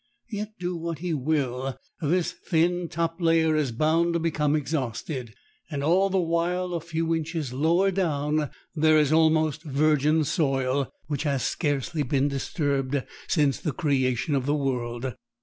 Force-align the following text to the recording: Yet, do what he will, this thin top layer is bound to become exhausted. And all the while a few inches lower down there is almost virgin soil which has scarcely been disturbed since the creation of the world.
Yet, 0.31 0.53
do 0.57 0.75
what 0.75 0.97
he 0.97 1.13
will, 1.13 1.77
this 2.01 2.31
thin 2.31 2.89
top 2.89 3.21
layer 3.21 3.55
is 3.55 3.71
bound 3.71 4.13
to 4.13 4.19
become 4.19 4.55
exhausted. 4.55 5.35
And 5.69 5.83
all 5.83 6.09
the 6.09 6.17
while 6.17 6.73
a 6.73 6.79
few 6.81 7.13
inches 7.13 7.53
lower 7.53 7.91
down 7.91 8.49
there 8.73 8.97
is 8.97 9.13
almost 9.13 9.61
virgin 9.61 10.23
soil 10.23 10.89
which 11.05 11.21
has 11.21 11.43
scarcely 11.43 12.01
been 12.01 12.27
disturbed 12.29 13.03
since 13.27 13.59
the 13.59 13.73
creation 13.73 14.33
of 14.33 14.47
the 14.47 14.55
world. 14.55 15.13